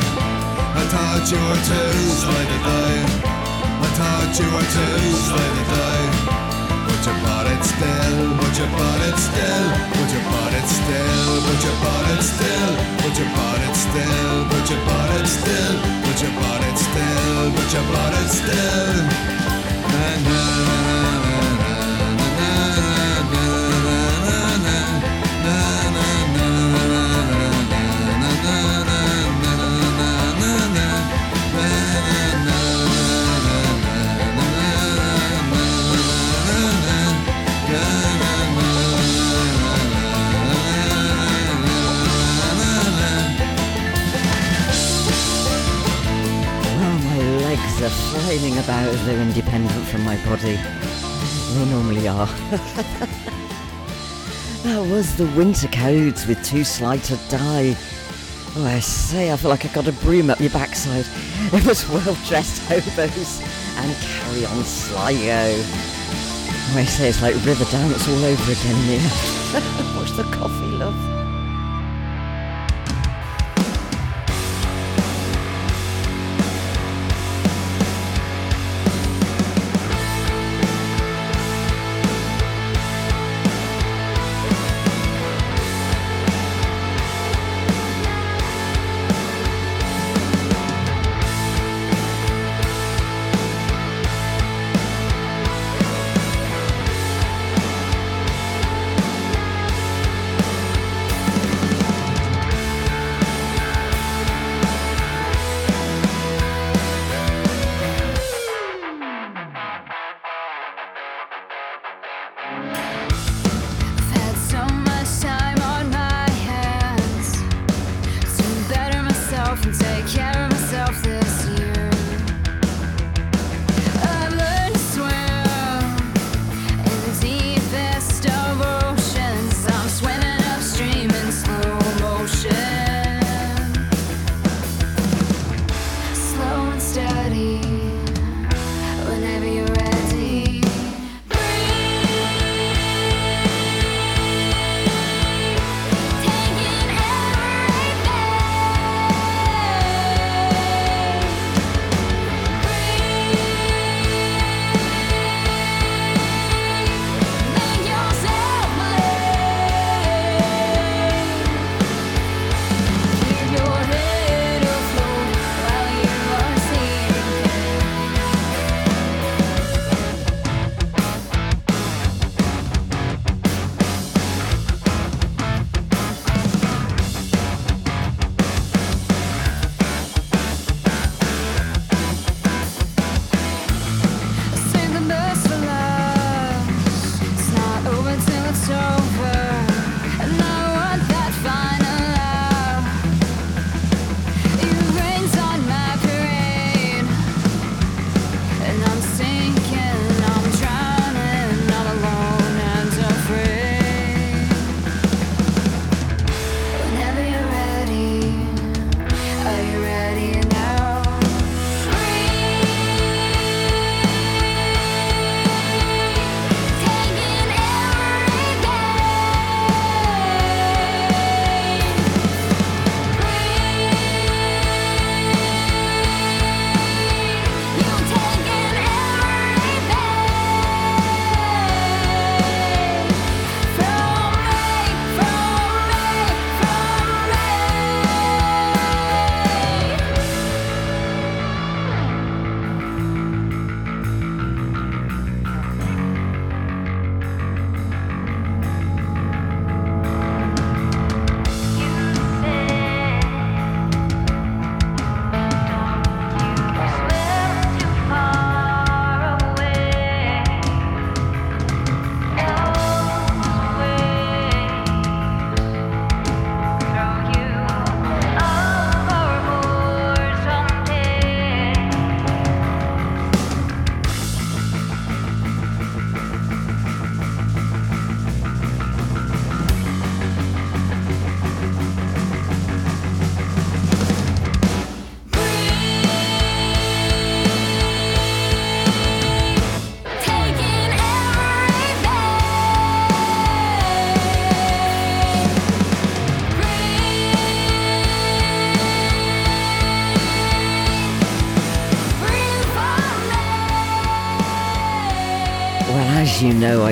I 0.75 0.85
thought 0.93 1.25
you 1.31 1.41
were 1.41 1.63
too 1.69 1.95
like 2.31 2.51
to 2.51 2.59
die. 2.67 3.03
I 3.81 3.89
thought 3.99 4.33
you 4.39 4.49
were 4.55 4.69
too 4.75 5.11
like 5.35 5.55
to 5.59 5.65
die. 5.75 6.07
But 6.87 7.01
you 7.07 7.15
bought 7.25 7.47
it 7.47 7.63
still, 7.65 8.19
but 8.37 8.53
you 8.59 8.67
bought 8.77 9.03
it 9.09 9.17
still, 9.17 9.67
but 9.95 10.09
you 10.13 10.21
bought 10.29 10.53
it 10.53 10.67
still, 10.69 11.33
but 11.47 11.59
you 11.65 11.73
bought 11.81 12.11
it 12.13 12.23
still, 12.23 12.73
but 13.01 13.15
you 13.19 13.27
bought 13.35 13.63
it 13.65 13.75
still, 13.75 14.37
but 14.51 14.65
you 14.71 14.79
bought 14.85 15.13
it 15.17 15.27
still, 15.27 15.75
but 16.05 16.19
you 16.21 16.31
bought 16.37 16.63
it 16.69 16.77
still, 16.77 17.45
but 17.57 17.69
you 17.73 17.83
bought 17.89 18.15
it 18.21 18.29
still. 18.29 18.97
Na 19.93 20.05
na. 20.27 21.20
that 54.65 54.81
was 54.91 55.17
the 55.17 55.27
Winter 55.37 55.69
Codes 55.69 56.27
with 56.27 56.45
Too 56.45 56.65
Sly 56.65 56.97
to 56.99 57.17
Die. 57.29 57.77
Oh, 58.57 58.65
I 58.67 58.81
say, 58.81 59.33
I 59.33 59.37
feel 59.37 59.51
like 59.51 59.65
I 59.65 59.69
got 59.69 59.87
a 59.87 59.93
broom 59.93 60.31
up 60.31 60.41
your 60.41 60.51
backside. 60.51 61.07
It 61.53 61.65
was 61.65 61.89
well 61.89 62.15
dressed 62.27 62.63
hobos 62.69 63.41
and 63.77 63.95
carry 63.97 64.45
on 64.47 64.65
Sligo. 64.65 65.63
Oh, 65.63 66.75
I 66.77 66.85
say 66.85 67.09
it's 67.09 67.23
like 67.23 67.35
river 67.45 67.65
dance 67.71 68.09
all 68.09 68.25
over 68.25 68.53
again, 68.53 68.77
here. 68.85 69.01
Watch 69.97 70.11
the 70.13 70.25
coffee, 70.33 70.67
love. 70.77 71.10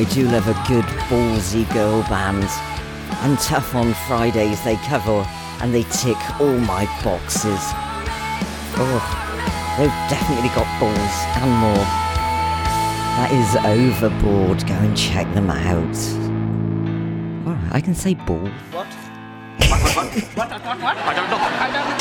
do 0.08 0.28
love 0.28 0.48
a 0.48 0.54
good 0.68 0.84
ballsy 1.08 1.70
girl 1.72 2.02
band. 2.04 2.48
And 3.22 3.38
Tough 3.38 3.74
on 3.74 3.94
Fridays 4.06 4.62
they 4.64 4.76
cover 4.76 5.26
and 5.60 5.74
they 5.74 5.82
tick 5.84 6.18
all 6.40 6.58
my 6.58 6.84
boxes. 7.02 7.60
Oh, 8.80 9.74
they've 9.76 9.88
definitely 10.08 10.50
got 10.50 10.68
balls 10.78 11.16
and 11.42 11.50
more. 11.60 11.84
That 13.18 13.30
is 13.32 13.56
overboard. 13.64 14.66
Go 14.66 14.74
and 14.74 14.96
check 14.96 15.32
them 15.34 15.50
out. 15.50 15.96
I 17.70 17.80
can 17.80 17.94
say 17.94 18.14
ball. 18.14 18.38
What? 18.72 18.86
what, 19.68 19.80
what, 19.82 19.96
what? 19.96 20.50
what, 20.50 20.50
what, 20.50 20.80
what? 20.80 20.96
I 20.96 21.14
don't 21.14 21.30
know. 21.30 21.36
I 21.38 21.70
don't 21.72 21.90
know. 21.90 21.97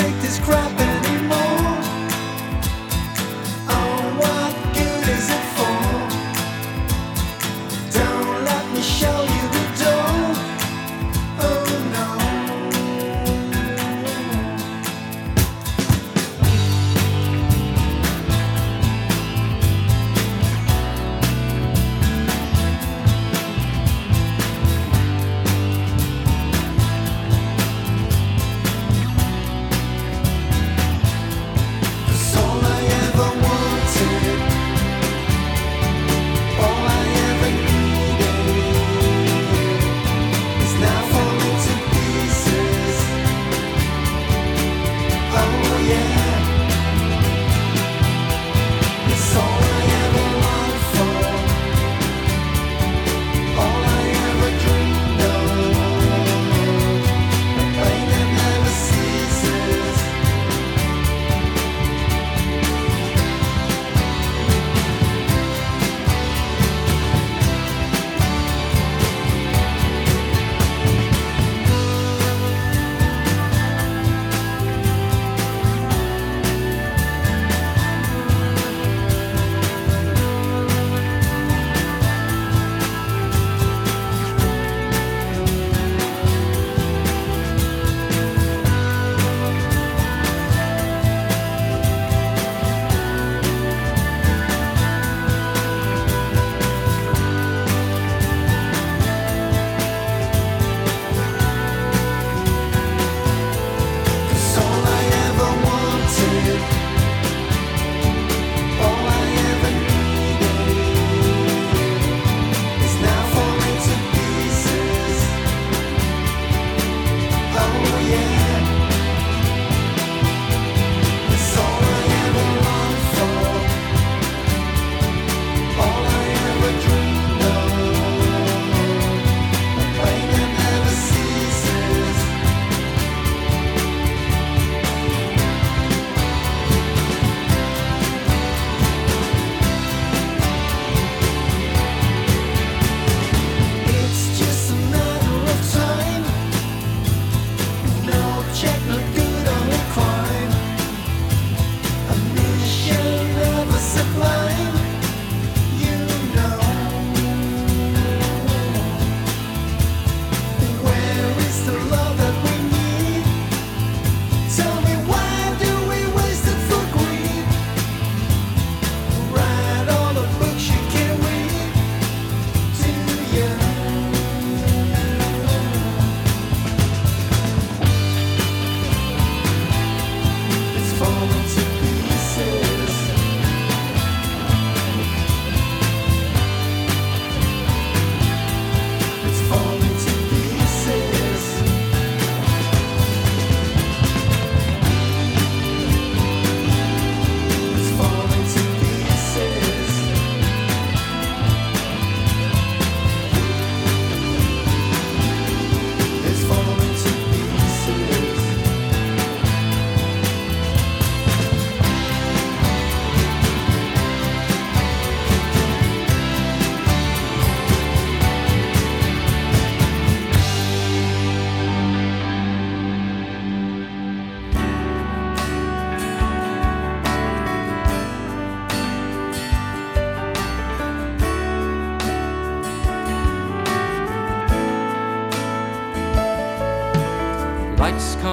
take 0.00 0.22
this 0.22 0.38
crap 0.38 0.69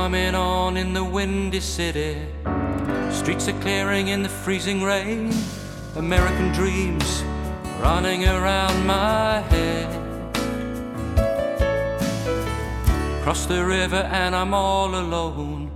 coming 0.07 0.35
on 0.35 0.77
in 0.77 0.93
the 0.93 1.03
windy 1.03 1.59
city. 1.59 2.15
Streets 3.11 3.49
are 3.49 3.59
clearing 3.59 4.07
in 4.07 4.23
the 4.23 4.29
freezing 4.29 4.81
rain. 4.81 5.33
American 5.97 6.49
dreams 6.53 7.23
running 7.81 8.23
around 8.25 8.87
my 8.87 9.41
head. 9.51 9.89
Cross 13.21 13.47
the 13.47 13.65
river 13.65 14.07
and 14.21 14.33
I'm 14.33 14.53
all 14.53 14.95
alone. 14.95 15.71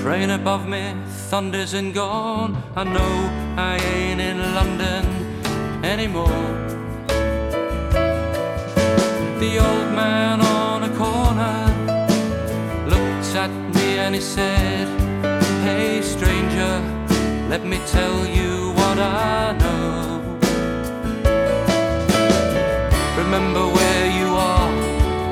Train 0.00 0.30
above 0.30 0.68
me 0.68 0.94
thunders 1.28 1.74
and 1.74 1.92
gone. 1.92 2.62
I 2.76 2.84
know 2.84 3.14
I 3.56 3.78
ain't 3.78 4.20
in 4.20 4.38
London 4.54 5.04
anymore. 5.84 6.46
The 9.40 9.58
old 9.58 9.90
man 10.02 10.40
and 14.00 14.14
he 14.14 14.20
said, 14.20 14.88
Hey 15.62 16.00
stranger, 16.00 16.74
let 17.48 17.64
me 17.64 17.78
tell 17.86 18.26
you 18.26 18.72
what 18.78 18.98
I 18.98 19.52
know. 19.62 20.38
Remember 23.22 23.64
where 23.76 24.06
you 24.18 24.28
are, 24.52 24.70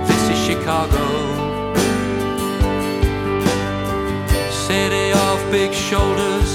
this 0.08 0.22
is 0.32 0.38
Chicago. 0.48 1.06
City 4.66 5.12
of 5.26 5.36
big 5.50 5.72
shoulders, 5.72 6.50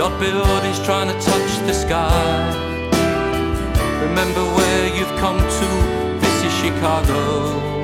got 0.00 0.12
buildings 0.20 0.78
trying 0.84 1.08
to 1.14 1.18
touch 1.30 1.50
the 1.68 1.72
sky. 1.72 2.66
Remember 4.08 4.44
where 4.58 4.84
you've 4.96 5.16
come 5.24 5.38
to, 5.38 5.68
this 6.20 6.36
is 6.48 6.52
Chicago. 6.62 7.75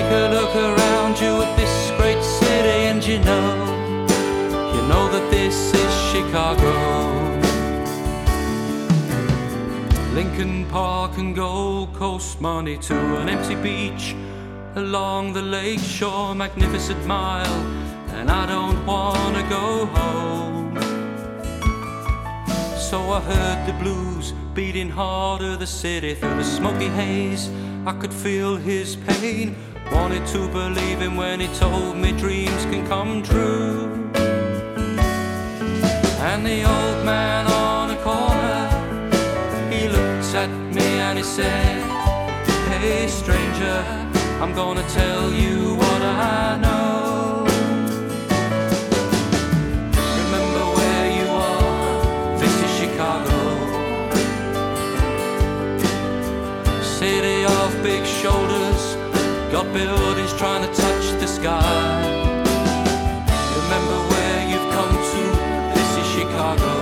Take 0.00 0.12
a 0.12 0.28
look 0.32 0.56
around 0.56 1.20
you 1.20 1.42
at 1.42 1.56
this 1.58 1.90
great 1.98 2.22
city 2.24 2.88
and 2.88 3.04
you 3.04 3.18
know, 3.18 3.52
you 4.74 4.82
know 4.88 5.10
that 5.12 5.30
this 5.30 5.74
is 5.74 5.92
Chicago. 6.10 6.72
Lincoln 10.14 10.64
Park 10.70 11.18
and 11.18 11.36
Gold 11.36 11.92
Coast 11.92 12.40
money 12.40 12.78
to 12.78 12.96
an 13.18 13.28
empty 13.28 13.56
beach 13.56 14.16
along 14.76 15.34
the 15.34 15.42
lake 15.42 15.80
shore, 15.80 16.34
magnificent 16.34 17.04
mile, 17.04 17.60
and 18.14 18.30
I 18.30 18.46
don't 18.46 18.86
wanna 18.86 19.46
go 19.50 19.84
home. 19.84 20.80
So 22.78 22.98
I 23.10 23.20
heard 23.20 23.66
the 23.66 23.74
blues 23.74 24.32
beating 24.54 24.88
harder 24.88 25.58
the 25.58 25.66
city 25.66 26.14
through 26.14 26.36
the 26.36 26.44
smoky 26.44 26.88
haze. 26.88 27.50
I 27.86 27.92
could 27.92 28.12
feel 28.12 28.56
his 28.56 28.96
pain, 28.96 29.56
wanted 29.92 30.26
to 30.28 30.48
believe 30.48 31.00
him 31.00 31.16
when 31.16 31.40
he 31.40 31.48
told 31.58 31.96
me 31.96 32.12
dreams 32.12 32.64
can 32.70 32.86
come 32.86 33.22
true. 33.22 34.10
And 36.28 36.44
the 36.44 36.64
old 36.64 37.04
man 37.04 37.46
on 37.46 37.90
a 37.90 37.96
corner, 38.08 38.60
he 39.70 39.88
looked 39.88 40.34
at 40.34 40.50
me 40.76 40.88
and 41.06 41.18
he 41.18 41.24
said, 41.24 41.82
Hey 42.68 43.08
stranger, 43.08 43.78
I'm 44.40 44.52
gonna 44.54 44.86
tell 44.88 45.32
you 45.32 45.74
what 45.82 46.02
I 46.02 46.58
know. 46.64 47.44
Remember 50.22 50.64
where 50.78 51.06
you 51.18 51.28
are, 51.50 52.38
this 52.38 52.54
is 52.66 52.70
Chicago. 52.80 53.38
City 56.82 57.44
of 57.44 57.68
big 57.82 58.04
shoulders, 58.04 58.79
got 59.50 59.72
buildings 59.72 60.32
trying 60.34 60.62
to 60.62 60.72
touch 60.72 61.06
the 61.20 61.26
sky. 61.26 62.00
Remember 63.60 63.98
where 64.10 64.48
you've 64.48 64.70
come 64.72 64.94
to, 65.10 65.22
this 65.74 65.90
is 66.00 66.06
Chicago. 66.16 66.74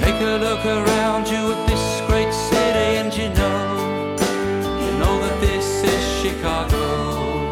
Take 0.00 0.18
a 0.22 0.38
look 0.38 0.64
around 0.64 1.28
you 1.28 1.52
at 1.52 1.68
this 1.68 1.84
great 2.08 2.32
city 2.32 2.88
and 3.00 3.12
you 3.12 3.28
know, 3.40 4.16
you 4.82 4.90
know 4.98 5.20
that 5.20 5.36
this 5.42 5.84
is 5.84 6.04
Chicago. 6.22 7.50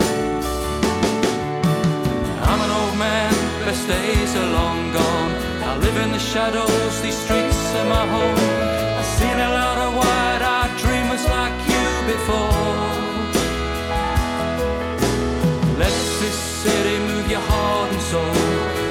I'm 2.48 2.60
an 2.66 2.70
old 2.80 2.96
man, 2.98 3.34
best 3.66 3.86
days 3.86 4.34
are 4.34 4.50
long 4.52 4.92
gone. 4.94 5.32
I 5.62 5.76
live 5.76 5.96
in 5.98 6.12
the 6.12 6.18
shadows, 6.18 7.02
these 7.02 7.18
streets 7.18 7.74
are 7.74 7.84
my 7.84 8.06
home. 8.06 8.57
Before. 12.08 12.88
Let 15.82 15.94
this 16.22 16.38
city 16.62 16.96
move 17.10 17.30
your 17.30 17.44
heart 17.50 17.92
and 17.92 18.02
soul, 18.12 18.36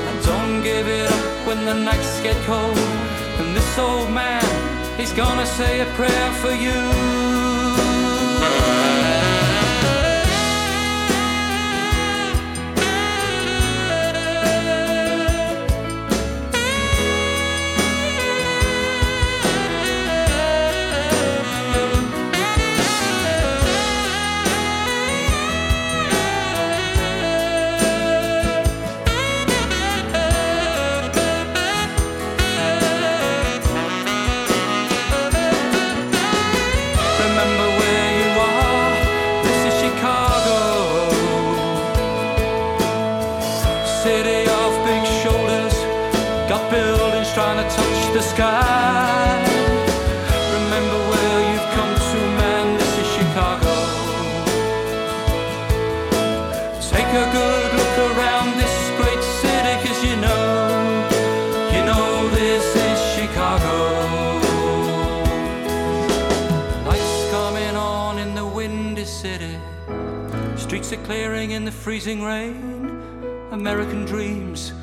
and 0.08 0.18
don't 0.32 0.62
give 0.62 0.88
it 0.88 1.06
up 1.16 1.48
when 1.48 1.66
the 1.66 1.74
nights 1.74 2.22
get 2.22 2.38
cold. 2.46 2.78
And 3.40 3.56
this 3.56 3.72
old 3.80 4.10
man, 4.12 4.46
he's 5.00 5.14
gonna 5.14 5.48
say 5.60 5.82
a 5.82 5.88
prayer 5.98 6.30
for 6.42 6.54
you. 6.66 7.67
Take 57.08 57.22
a 57.22 57.32
good 57.32 57.74
look 57.74 57.98
around 58.12 58.58
this 58.58 58.92
great 58.98 59.24
city, 59.24 59.74
'cause 59.82 60.04
you 60.04 60.18
know, 60.18 61.08
you 61.72 61.82
know 61.86 62.28
this 62.28 62.66
is 62.76 63.00
Chicago. 63.16 63.76
Lights 66.86 67.32
coming 67.32 67.78
on 67.78 68.20
in 68.20 68.36
the 68.36 68.46
windy 68.46 69.06
city. 69.06 69.58
Streets 70.58 70.92
are 70.92 71.04
clearing 71.06 71.52
in 71.52 71.64
the 71.64 71.72
freezing 71.72 72.26
rain. 72.26 72.92
American 73.52 74.04
dreams 74.04 74.74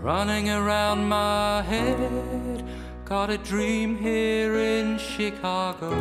running 0.00 0.48
around 0.48 1.06
my 1.06 1.60
head. 1.60 2.64
Got 3.04 3.28
a 3.28 3.36
dream 3.36 3.98
here 3.98 4.54
in 4.56 4.96
Chicago. 4.96 5.92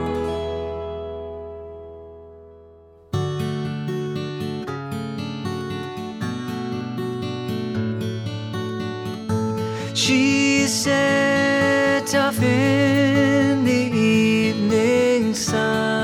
She 9.95 10.65
set 10.67 12.15
off 12.15 12.41
in 12.41 13.63
the 13.63 13.71
evening 13.71 15.35
sun. 15.35 16.02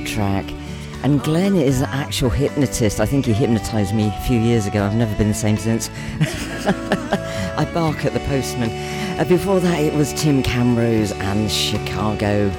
Track. 0.00 0.44
And 1.02 1.22
Glenn 1.22 1.54
is 1.56 1.82
an 1.82 1.88
actual 1.90 2.30
hypnotist. 2.30 2.98
I 2.98 3.06
think 3.06 3.26
he 3.26 3.34
hypnotized 3.34 3.94
me 3.94 4.08
a 4.08 4.20
few 4.22 4.40
years 4.40 4.66
ago. 4.66 4.84
I've 4.84 4.94
never 4.94 5.14
been 5.16 5.28
the 5.28 5.34
same 5.34 5.58
since. 5.58 5.90
I 6.66 7.70
bark 7.74 8.04
at 8.06 8.14
the 8.14 8.20
postman. 8.20 8.70
Uh, 9.20 9.24
before 9.24 9.60
that, 9.60 9.80
it 9.80 9.92
was 9.92 10.14
Tim 10.14 10.42
Camrose 10.42 11.12
and 11.12 11.50
Chicago. 11.50 12.50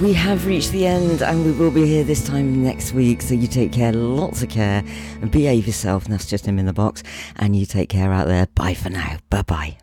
We 0.00 0.12
have 0.12 0.46
reached 0.46 0.72
the 0.72 0.86
end 0.86 1.22
and 1.22 1.44
we 1.44 1.52
will 1.52 1.70
be 1.70 1.84
here 1.84 2.04
this 2.04 2.24
time 2.24 2.62
next 2.62 2.92
week. 2.92 3.20
So 3.20 3.34
you 3.34 3.48
take 3.48 3.72
care, 3.72 3.92
lots 3.92 4.42
of 4.42 4.48
care, 4.48 4.84
and 5.20 5.30
behave 5.30 5.66
yourself. 5.66 6.04
And 6.04 6.12
that's 6.12 6.26
just 6.26 6.46
him 6.46 6.58
in 6.58 6.66
the 6.66 6.72
box. 6.72 7.02
And 7.36 7.54
you 7.54 7.66
take 7.66 7.88
care 7.88 8.12
out 8.12 8.28
there. 8.28 8.46
Bye 8.54 8.74
for 8.74 8.90
now. 8.90 9.18
Bye. 9.28 9.42
Bye. 9.42 9.77